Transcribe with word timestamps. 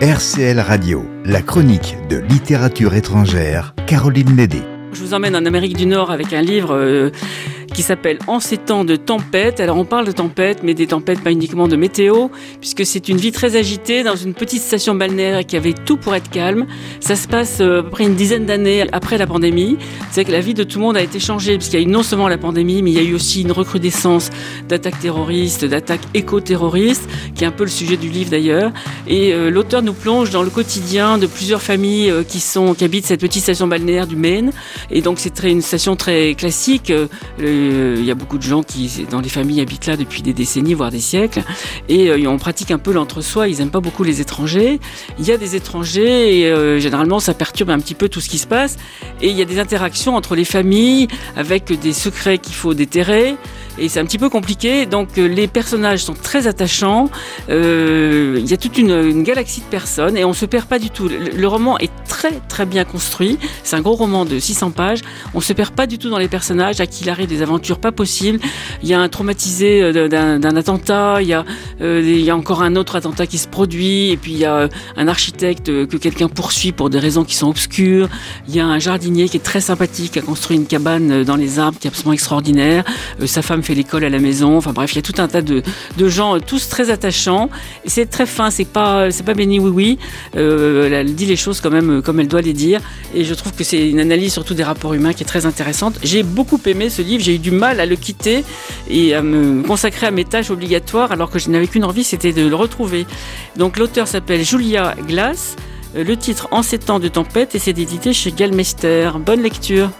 RCL 0.00 0.60
Radio, 0.60 1.04
la 1.24 1.42
chronique 1.42 1.96
de 2.08 2.18
littérature 2.18 2.94
étrangère, 2.94 3.74
Caroline 3.88 4.36
Lédé. 4.36 4.62
Je 4.92 5.00
vous 5.00 5.12
emmène 5.12 5.34
en 5.34 5.44
Amérique 5.44 5.76
du 5.76 5.86
Nord 5.86 6.12
avec 6.12 6.32
un 6.32 6.40
livre 6.40 6.72
euh, 6.72 7.10
qui 7.78 7.84
s'appelle 7.84 8.18
En 8.26 8.40
ces 8.40 8.56
temps 8.56 8.84
de 8.84 8.96
tempête. 8.96 9.60
Alors 9.60 9.76
on 9.76 9.84
parle 9.84 10.04
de 10.04 10.10
tempête, 10.10 10.64
mais 10.64 10.74
des 10.74 10.88
tempêtes 10.88 11.20
pas 11.20 11.30
uniquement 11.30 11.68
de 11.68 11.76
météo, 11.76 12.26
puisque 12.60 12.84
c'est 12.84 13.08
une 13.08 13.18
vie 13.18 13.30
très 13.30 13.54
agitée 13.54 14.02
dans 14.02 14.16
une 14.16 14.34
petite 14.34 14.62
station 14.62 14.96
balnéaire 14.96 15.46
qui 15.46 15.56
avait 15.56 15.74
tout 15.74 15.96
pour 15.96 16.16
être 16.16 16.28
calme. 16.28 16.66
Ça 16.98 17.14
se 17.14 17.28
passe 17.28 17.58
euh, 17.60 17.78
à 17.78 17.82
peu 17.84 17.90
près 17.90 18.02
une 18.02 18.16
dizaine 18.16 18.46
d'années 18.46 18.84
après 18.90 19.16
la 19.16 19.28
pandémie. 19.28 19.76
C'est 20.10 20.24
que 20.24 20.32
la 20.32 20.40
vie 20.40 20.54
de 20.54 20.64
tout 20.64 20.80
le 20.80 20.86
monde 20.86 20.96
a 20.96 21.02
été 21.02 21.20
changée, 21.20 21.56
puisqu'il 21.56 21.78
y 21.78 21.84
a 21.84 21.86
eu 21.86 21.88
non 21.88 22.02
seulement 22.02 22.26
la 22.26 22.36
pandémie, 22.36 22.82
mais 22.82 22.90
il 22.90 22.96
y 22.96 22.98
a 22.98 23.08
eu 23.08 23.14
aussi 23.14 23.42
une 23.42 23.52
recrudescence 23.52 24.30
d'attaques 24.68 24.98
terroristes, 24.98 25.64
d'attaques 25.64 26.08
éco-terroristes, 26.14 27.08
qui 27.36 27.44
est 27.44 27.46
un 27.46 27.52
peu 27.52 27.62
le 27.62 27.70
sujet 27.70 27.96
du 27.96 28.08
livre 28.08 28.30
d'ailleurs. 28.32 28.72
Et 29.06 29.32
euh, 29.32 29.50
l'auteur 29.50 29.82
nous 29.82 29.92
plonge 29.94 30.30
dans 30.30 30.42
le 30.42 30.50
quotidien 30.50 31.16
de 31.16 31.28
plusieurs 31.28 31.62
familles 31.62 32.10
euh, 32.10 32.24
qui 32.24 32.40
sont 32.40 32.74
qui 32.74 32.82
habitent 32.82 33.06
cette 33.06 33.20
petite 33.20 33.44
station 33.44 33.68
balnéaire 33.68 34.08
du 34.08 34.16
Maine. 34.16 34.50
Et 34.90 35.00
donc 35.00 35.20
c'est 35.20 35.44
une 35.44 35.62
station 35.62 35.94
très 35.94 36.34
classique. 36.34 36.92
Il 37.68 38.04
y 38.04 38.10
a 38.10 38.14
beaucoup 38.14 38.38
de 38.38 38.42
gens 38.42 38.62
qui, 38.62 39.06
dans 39.10 39.20
les 39.20 39.28
familles, 39.28 39.60
habitent 39.60 39.86
là 39.86 39.96
depuis 39.96 40.22
des 40.22 40.32
décennies, 40.32 40.74
voire 40.74 40.90
des 40.90 41.00
siècles. 41.00 41.42
Et 41.88 42.10
euh, 42.10 42.28
on 42.28 42.38
pratique 42.38 42.70
un 42.70 42.78
peu 42.78 42.92
l'entre-soi. 42.92 43.48
Ils 43.48 43.58
n'aiment 43.58 43.70
pas 43.70 43.80
beaucoup 43.80 44.04
les 44.04 44.20
étrangers. 44.20 44.80
Il 45.18 45.26
y 45.26 45.32
a 45.32 45.36
des 45.36 45.56
étrangers 45.56 46.40
et 46.40 46.46
euh, 46.46 46.78
généralement, 46.78 47.20
ça 47.20 47.34
perturbe 47.34 47.70
un 47.70 47.78
petit 47.78 47.94
peu 47.94 48.08
tout 48.08 48.20
ce 48.20 48.28
qui 48.28 48.38
se 48.38 48.46
passe. 48.46 48.76
Et 49.20 49.28
il 49.28 49.36
y 49.36 49.42
a 49.42 49.44
des 49.44 49.58
interactions 49.58 50.16
entre 50.16 50.34
les 50.34 50.44
familles 50.44 51.08
avec 51.36 51.72
des 51.78 51.92
secrets 51.92 52.38
qu'il 52.38 52.54
faut 52.54 52.74
déterrer 52.74 53.36
et 53.80 53.88
c'est 53.88 54.00
un 54.00 54.04
petit 54.04 54.18
peu 54.18 54.28
compliqué. 54.28 54.86
Donc 54.86 55.18
euh, 55.18 55.26
les 55.26 55.46
personnages 55.46 56.04
sont 56.04 56.14
très 56.14 56.46
attachants. 56.46 57.10
Euh, 57.48 58.36
il 58.38 58.46
y 58.46 58.54
a 58.54 58.56
toute 58.56 58.78
une, 58.78 59.22
galaxie 59.22 59.60
de 59.60 59.66
personnes 59.66 60.16
et 60.16 60.24
on 60.24 60.32
se 60.32 60.46
perd 60.46 60.66
pas 60.66 60.78
du 60.78 60.90
tout. 60.90 61.08
Le, 61.08 61.48
roman 61.48 61.78
est 61.78 61.90
très 62.06 62.32
très 62.48 62.66
bien 62.66 62.84
construit. 62.84 63.38
C'est 63.62 63.76
un 63.76 63.80
gros 63.80 63.94
roman 63.94 64.24
de 64.24 64.38
600 64.38 64.70
pages. 64.70 65.00
On 65.34 65.40
se 65.40 65.52
perd 65.52 65.74
pas 65.74 65.86
du 65.86 65.98
tout 65.98 66.10
dans 66.10 66.18
les 66.18 66.28
personnages 66.28 66.80
à 66.80 66.86
qui 66.86 67.04
il 67.04 67.10
arrive 67.10 67.28
des 67.28 67.42
aventures 67.42 67.78
pas 67.78 67.92
possibles. 67.92 68.40
Il 68.82 68.88
y 68.88 68.94
a 68.94 69.00
un 69.00 69.08
traumatisé 69.08 69.82
euh, 69.82 70.08
d'un 70.08 70.56
attentat. 70.56 71.22
Il 71.22 71.28
y 71.28 72.30
a 72.30 72.36
encore 72.36 72.62
un 72.62 72.76
autre 72.76 72.96
attentat 72.96 73.26
qui 73.26 73.38
se 73.38 73.48
produit 73.48 74.10
et 74.10 74.16
puis 74.16 74.32
il 74.32 74.38
y 74.38 74.44
a 74.44 74.68
un 74.96 75.08
architecte 75.08 75.66
que 75.66 75.96
quelqu'un 75.96 76.28
poursuit 76.28 76.72
pour 76.72 76.90
des 76.90 76.98
raisons 76.98 77.24
qui 77.24 77.34
sont 77.34 77.48
obscures. 77.48 78.08
Il 78.48 78.54
y 78.54 78.60
a 78.60 78.66
un 78.66 78.78
jardinier 78.78 79.28
qui 79.28 79.36
est 79.36 79.40
très 79.40 79.60
sympathique, 79.60 80.12
qui 80.12 80.18
a 80.18 80.22
construit 80.22 80.56
une 80.56 80.66
cabane 80.66 81.24
dans 81.24 81.36
les 81.36 81.58
arbres 81.58 81.78
qui 81.78 81.86
est 81.86 81.90
absolument 81.90 82.12
extraordinaire. 82.12 82.84
Sa 83.26 83.42
femme 83.42 83.62
fait 83.68 83.74
l'école 83.74 84.04
à 84.04 84.08
la 84.08 84.18
maison. 84.18 84.56
Enfin 84.56 84.72
bref, 84.72 84.92
il 84.92 84.96
y 84.96 84.98
a 84.98 85.02
tout 85.02 85.20
un 85.20 85.28
tas 85.28 85.42
de, 85.42 85.62
de 85.98 86.08
gens, 86.08 86.36
euh, 86.36 86.38
tous 86.40 86.70
très 86.70 86.90
attachants. 86.90 87.50
C'est 87.84 88.08
très 88.08 88.24
fin, 88.24 88.50
c'est 88.50 88.64
pas, 88.64 89.10
c'est 89.10 89.24
pas 89.24 89.34
béni 89.34 89.60
oui 89.60 89.70
oui. 89.70 89.98
Euh, 90.36 90.90
elle 90.90 91.14
dit 91.14 91.26
les 91.26 91.36
choses 91.36 91.60
quand 91.60 91.70
même 91.70 92.00
comme 92.00 92.18
elle 92.18 92.28
doit 92.28 92.40
les 92.40 92.54
dire. 92.54 92.80
Et 93.14 93.24
je 93.24 93.34
trouve 93.34 93.52
que 93.52 93.64
c'est 93.64 93.90
une 93.90 94.00
analyse 94.00 94.32
surtout 94.32 94.54
des 94.54 94.64
rapports 94.64 94.94
humains 94.94 95.12
qui 95.12 95.22
est 95.22 95.26
très 95.26 95.44
intéressante. 95.44 95.98
J'ai 96.02 96.22
beaucoup 96.22 96.60
aimé 96.64 96.88
ce 96.88 97.02
livre. 97.02 97.22
J'ai 97.22 97.34
eu 97.34 97.38
du 97.38 97.50
mal 97.50 97.78
à 97.78 97.86
le 97.86 97.96
quitter 97.96 98.42
et 98.88 99.14
à 99.14 99.20
me 99.20 99.62
consacrer 99.62 100.06
à 100.06 100.10
mes 100.10 100.24
tâches 100.24 100.50
obligatoires 100.50 101.12
alors 101.12 101.30
que 101.30 101.38
je 101.38 101.50
n'avais 101.50 101.66
qu'une 101.66 101.84
envie, 101.84 102.04
c'était 102.04 102.32
de 102.32 102.46
le 102.46 102.56
retrouver. 102.56 103.06
Donc 103.56 103.76
l'auteur 103.76 104.08
s'appelle 104.08 104.42
Julia 104.44 104.94
Glass. 105.06 105.56
Le 105.94 106.16
titre 106.16 106.48
En 106.50 106.62
ces 106.62 106.78
temps 106.78 107.00
de 107.00 107.08
tempête 107.08 107.54
et 107.54 107.58
c'est 107.58 107.76
édité 107.78 108.12
chez 108.12 108.30
Gallmeister. 108.30 109.10
Bonne 109.24 109.42
lecture. 109.42 109.90